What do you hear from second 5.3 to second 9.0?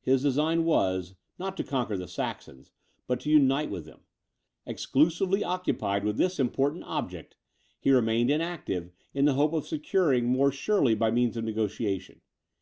occupied with this important object, he remained inactive